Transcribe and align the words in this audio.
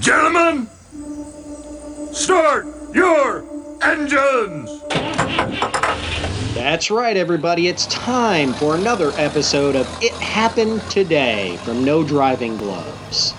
Gentlemen, 0.00 0.68
start 2.12 2.66
your 2.94 3.44
engines! 3.82 4.70
That's 6.54 6.88
right, 6.88 7.16
everybody. 7.16 7.66
It's 7.66 7.86
time 7.86 8.54
for 8.54 8.76
another 8.76 9.10
episode 9.16 9.74
of 9.74 9.88
It 10.00 10.12
Happened 10.12 10.82
Today 10.82 11.56
from 11.64 11.84
No 11.84 12.04
Driving 12.04 12.56
Gloves. 12.56 13.34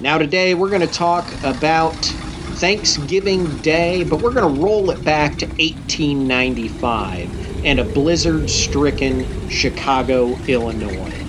Now, 0.00 0.18
today 0.18 0.54
we're 0.54 0.68
going 0.68 0.82
to 0.82 0.86
talk 0.86 1.26
about 1.42 1.94
Thanksgiving 1.94 3.56
Day, 3.58 4.04
but 4.04 4.20
we're 4.20 4.34
going 4.34 4.54
to 4.54 4.60
roll 4.60 4.90
it 4.90 5.02
back 5.02 5.38
to 5.38 5.46
1895 5.46 7.64
and 7.64 7.80
a 7.80 7.84
blizzard 7.84 8.50
stricken 8.50 9.48
Chicago, 9.48 10.36
Illinois. 10.46 11.27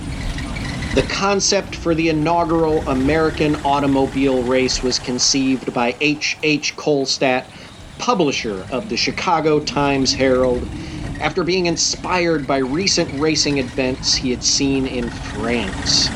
The 0.99 1.05
concept 1.05 1.75
for 1.77 1.95
the 1.95 2.09
inaugural 2.09 2.85
American 2.85 3.55
automobile 3.63 4.43
race 4.43 4.83
was 4.83 4.99
conceived 4.99 5.71
by 5.71 5.95
H. 6.01 6.37
H. 6.43 6.75
Kohlsaat, 6.75 7.47
publisher 7.97 8.67
of 8.69 8.89
the 8.89 8.97
Chicago 8.97 9.61
Times 9.61 10.15
Herald, 10.15 10.67
after 11.21 11.45
being 11.45 11.67
inspired 11.67 12.45
by 12.45 12.57
recent 12.57 13.09
racing 13.13 13.59
events 13.59 14.15
he 14.17 14.31
had 14.31 14.43
seen 14.43 14.85
in 14.85 15.09
France. 15.09 16.11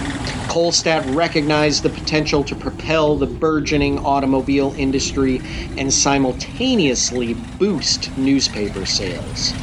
Kohlsaat 0.50 1.04
recognized 1.06 1.84
the 1.84 1.90
potential 1.90 2.44
to 2.44 2.54
propel 2.54 3.18
the 3.18 3.26
burgeoning 3.28 4.00
automobile 4.00 4.74
industry 4.78 5.44
and 5.78 5.94
simultaneously 5.94 7.34
boost 7.34 8.12
newspaper 8.18 8.86
sales. 8.86 9.56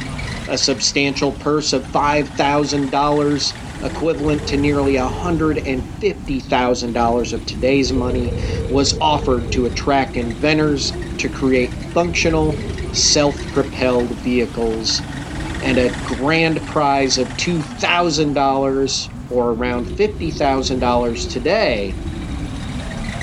A 0.51 0.57
substantial 0.59 1.33
purse 1.33 1.73
of 1.73 1.91
$5,000, 1.93 3.53
equivalent 3.81 4.45
to 4.47 4.57
nearly 4.57 4.95
$150,000 4.95 7.33
of 7.33 7.45
today's 7.45 7.93
money, 7.93 8.35
was 8.69 8.95
offered 9.01 9.51
to 9.53 9.65
attract 9.65 10.17
inventors 10.17 10.93
to 11.19 11.29
create 11.29 11.77
functional, 11.93 12.61
self 12.91 13.49
propelled 13.51 14.21
vehicles 14.21 15.03
and 15.61 15.79
a 15.79 15.95
grand 16.03 16.65
prize 16.67 17.17
of 17.17 17.35
$2,000 17.37 19.09
or 19.29 19.51
around 19.51 19.87
$50,000 19.87 21.29
today 21.29 21.97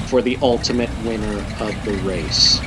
for 0.07 0.23
the 0.23 0.39
ultimate 0.43 0.95
winner 0.99 1.49
of 1.59 1.85
the 1.85 1.95
race. 1.95 2.65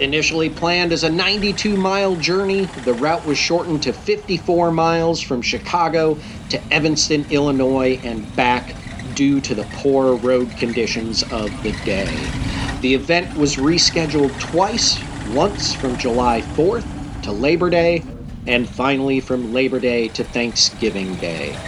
Initially 0.00 0.48
planned 0.50 0.92
as 0.92 1.02
a 1.02 1.10
92 1.10 1.76
mile 1.76 2.16
journey, 2.16 2.66
the 2.66 2.94
route 2.94 3.26
was 3.26 3.36
shortened 3.36 3.82
to 3.82 3.92
54 3.92 4.70
miles 4.70 5.20
from 5.20 5.42
Chicago 5.42 6.20
to 6.50 6.72
Evanston, 6.72 7.26
Illinois, 7.30 8.00
and 8.04 8.34
back 8.36 8.76
due 9.14 9.40
to 9.40 9.56
the 9.56 9.64
poor 9.64 10.14
road 10.14 10.56
conditions 10.56 11.24
of 11.24 11.62
the 11.62 11.72
day. 11.72 12.36
The 12.80 12.94
event 12.94 13.34
was 13.34 13.56
rescheduled 13.56 14.38
twice, 14.38 15.04
once 15.24 15.74
from 15.74 15.96
July 15.96 16.42
4th 16.42 17.22
to 17.22 17.32
Labor 17.32 17.68
Day, 17.70 18.04
and 18.46 18.68
finally 18.68 19.20
from 19.20 19.52
Labor 19.52 19.80
Day 19.80 20.08
to 20.10 20.22
Thanksgiving 20.22 21.16
Day. 21.16 21.60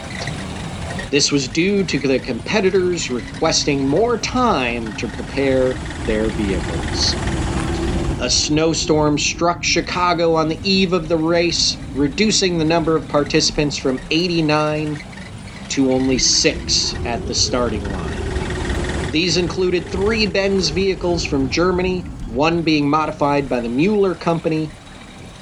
This 1.10 1.32
was 1.32 1.48
due 1.48 1.84
to 1.84 1.98
the 1.98 2.20
competitors 2.20 3.10
requesting 3.10 3.88
more 3.88 4.18
time 4.18 4.94
to 4.96 5.08
prepare 5.08 5.80
their 6.06 6.30
vehicles. 6.30 7.16
A 8.20 8.28
snowstorm 8.28 9.18
struck 9.18 9.64
Chicago 9.64 10.34
on 10.34 10.48
the 10.48 10.58
eve 10.62 10.92
of 10.92 11.08
the 11.08 11.16
race, 11.16 11.78
reducing 11.94 12.58
the 12.58 12.66
number 12.66 12.94
of 12.94 13.08
participants 13.08 13.78
from 13.78 13.98
89 14.10 15.02
to 15.70 15.90
only 15.90 16.18
six 16.18 16.94
at 17.06 17.26
the 17.26 17.34
starting 17.34 17.82
line. 17.90 19.10
These 19.10 19.38
included 19.38 19.86
three 19.86 20.26
Benz 20.26 20.68
vehicles 20.68 21.24
from 21.24 21.48
Germany, 21.48 22.00
one 22.28 22.60
being 22.60 22.90
modified 22.90 23.48
by 23.48 23.60
the 23.60 23.70
Mueller 23.70 24.14
Company, 24.14 24.70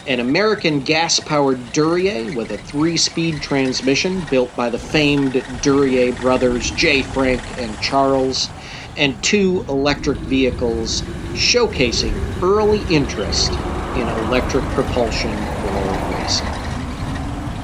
an 0.07 0.21
American 0.21 0.81
gas 0.81 1.19
powered 1.19 1.73
Duryea 1.73 2.31
with 2.31 2.53
a 2.53 2.59
three 2.59 2.97
speed 2.97 3.43
transmission 3.43 4.21
built 4.21 4.55
by 4.55 4.71
the 4.71 4.79
famed 4.79 5.33
Duryea 5.63 6.13
brothers 6.13 6.71
J. 6.71 7.03
Frank 7.03 7.43
and 7.59 7.79
Charles, 7.83 8.49
and 8.97 9.23
two 9.23 9.65
electric 9.69 10.21
vehicles 10.23 11.05
showcasing 11.35 12.25
early 12.43 12.81
interest 12.83 13.61
in 13.95 14.09
electric 14.09 14.73
propulsion 14.73 15.49
for 15.61 15.99
racing. 16.07 16.61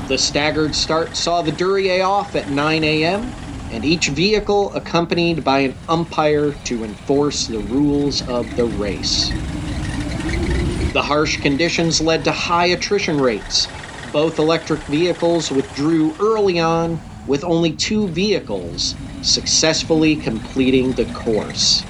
The 0.09 0.19
staggered 0.19 0.75
start 0.75 1.17
saw 1.17 1.43
the 1.43 1.53
Duryea 1.53 2.03
off 2.03 2.37
at 2.37 2.49
9 2.49 2.85
a.m., 2.85 3.37
and 3.71 3.85
each 3.85 4.09
vehicle 4.09 4.73
accompanied 4.75 5.45
by 5.45 5.61
an 5.61 5.79
umpire 5.89 6.53
to 6.65 6.85
enforce 6.85 7.47
the 7.47 7.61
rules 7.61 8.21
of 8.23 8.55
the 8.56 8.67
race. 8.67 9.35
The 10.93 11.03
harsh 11.05 11.41
conditions 11.41 12.01
led 12.01 12.25
to 12.25 12.33
high 12.33 12.67
attrition 12.67 13.19
rates. 13.19 13.71
Both 14.05 14.39
electric 14.39 14.87
vehicles 14.87 15.53
withdrew 15.53 16.17
early 16.21 16.59
on, 16.61 17.03
with 17.27 17.45
only 17.45 17.75
two 17.77 18.09
vehicles 18.11 18.97
successfully 19.21 20.17
completing 20.17 20.95
the 20.95 21.07
course. 21.07 21.87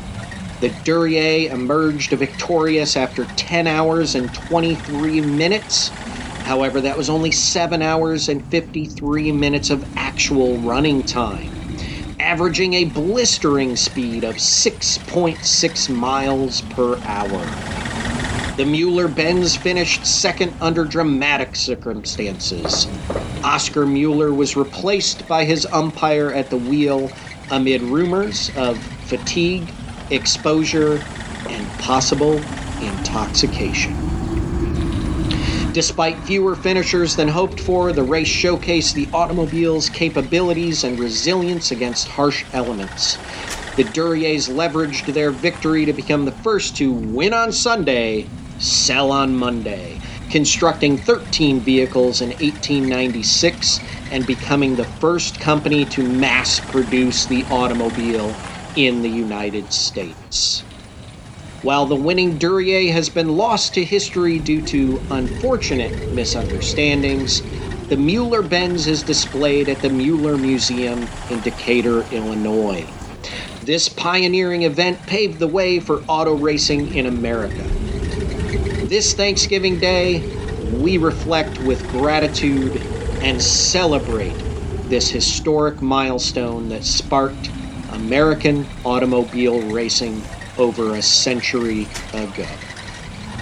The 0.61 0.71
Duryea 0.71 1.53
emerged 1.53 2.13
victorious 2.13 2.97
after 2.97 3.27
10 3.37 3.67
hours 3.67 4.15
and 4.15 4.33
23 4.35 5.21
minutes. 5.21 5.93
However, 6.43 6.81
that 6.81 6.97
was 6.97 7.11
only 7.11 7.31
7 7.31 7.83
hours 7.83 8.29
and 8.29 8.49
53 8.51 9.33
minutes 9.33 9.71
of 9.71 9.85
actual 9.97 10.63
running 10.63 11.05
time, 11.05 11.61
averaging 12.21 12.75
a 12.75 12.87
blistering 12.87 13.77
speed 13.77 14.25
of 14.25 14.37
6.6 14.37 15.91
miles 15.91 16.63
per 16.63 17.03
hour. 17.05 17.61
The 18.57 18.65
Mueller 18.65 19.09
Benz 19.09 19.57
finished 19.57 20.07
second 20.07 20.55
under 20.61 20.85
dramatic 20.85 21.57
circumstances. 21.57 22.87
Oscar 23.43 23.85
Mueller 23.85 24.33
was 24.33 24.57
replaced 24.57 25.27
by 25.27 25.45
his 25.45 25.67
umpire 25.73 26.33
at 26.33 26.51
the 26.51 26.57
wheel 26.57 27.11
amid 27.51 27.83
rumors 27.83 28.53
of 28.57 28.79
fatigue, 28.79 29.69
exposure, 30.11 31.03
and 31.49 31.69
possible 31.81 32.37
intoxication. 32.81 33.93
Despite 35.73 36.17
fewer 36.21 36.55
finishers 36.55 37.17
than 37.17 37.27
hoped 37.27 37.59
for, 37.59 37.93
the 37.93 38.05
race 38.05 38.29
showcased 38.29 38.95
the 38.95 39.09
automobile's 39.13 39.89
capabilities 39.89 40.85
and 40.85 40.97
resilience 41.01 41.73
against 41.73 42.07
harsh 42.07 42.45
elements. 42.53 43.17
The 43.75 43.83
Duryeas 43.83 44.49
leveraged 44.49 45.13
their 45.13 45.33
victory 45.33 45.85
to 45.87 45.93
become 45.93 46.25
the 46.25 46.31
first 46.31 46.77
to 46.77 46.93
win 46.93 47.35
on 47.35 47.51
Sunday, 47.51 48.29
sell 48.65 49.13
on 49.13 49.37
Monday, 49.37 50.01
constructing 50.31 50.99
13 50.99 51.63
vehicles 51.63 52.21
in 52.23 52.31
1896 52.31 53.81
and 54.11 54.27
becoming 54.27 54.77
the 54.77 54.85
first 54.85 55.41
company 55.41 55.87
to 55.87 56.05
mass 56.05 56.61
produce 56.61 57.27
the 57.27 57.47
automobile 57.51 58.41
in 58.75 59.03
the 59.03 59.11
United 59.11 59.73
States. 59.73 60.65
While 61.63 61.87
the 61.87 61.97
winning 61.97 62.39
Duryea 62.39 62.93
has 62.93 63.11
been 63.11 63.29
lost 63.31 63.75
to 63.75 63.85
history 63.85 64.39
due 64.41 64.63
to 64.63 65.07
unfortunate 65.11 66.11
misunderstandings, 66.11 67.43
the 67.89 67.97
Mueller 67.99 68.43
Benz 68.43 68.87
is 68.87 69.05
displayed 69.05 69.69
at 69.69 69.83
the 69.83 69.91
Mueller 69.91 70.39
Museum 70.39 71.15
in 71.29 71.43
Decatur, 71.43 72.09
Illinois. 72.11 72.95
This 73.63 73.89
pioneering 73.89 74.63
event 74.63 75.07
paved 75.07 75.39
the 75.39 75.49
way 75.49 75.81
for 75.81 76.05
auto 76.09 76.35
racing 76.35 76.89
in 76.89 77.07
America. 77.07 77.77
This 78.95 79.13
Thanksgiving 79.13 79.81
Day, 79.81 80.23
we 80.71 80.99
reflect 80.99 81.59
with 81.59 81.85
gratitude 81.89 82.81
and 83.25 83.43
celebrate 83.43 84.37
this 84.89 85.11
historic 85.11 85.83
milestone 85.83 86.69
that 86.69 86.85
sparked 86.85 87.51
American 87.93 88.65
automobile 88.85 89.59
racing 89.73 90.23
over 90.57 90.95
a 90.95 91.03
century 91.03 91.89
ago. 92.13 92.47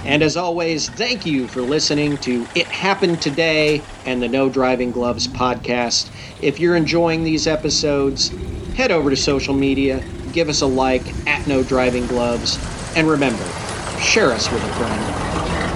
And 0.05 0.23
as 0.23 0.35
always, 0.35 0.89
thank 0.89 1.23
you 1.23 1.45
for 1.45 1.61
listening 1.61 2.17
to 2.17 2.47
It 2.55 2.65
Happened 2.71 3.21
Today 3.21 3.83
and 4.07 4.23
the 4.23 4.29
No 4.29 4.49
Driving 4.49 4.91
Gloves 4.91 5.27
podcast. 5.27 6.09
If 6.41 6.59
you're 6.59 6.75
enjoying 6.75 7.25
these 7.25 7.45
episodes, 7.45 8.31
head 8.75 8.91
over 8.91 9.11
to 9.11 9.15
social 9.15 9.53
media, 9.53 10.01
give 10.31 10.49
us 10.49 10.61
a 10.61 10.65
like 10.65 11.13
at 11.27 11.45
No 11.45 11.61
Driving 11.61 12.07
Gloves, 12.07 12.57
and 12.95 13.07
remember, 13.07 13.62
share 14.03 14.33
us 14.33 14.51
with 14.51 14.63
a 14.65 14.69
friend. 14.69 15.72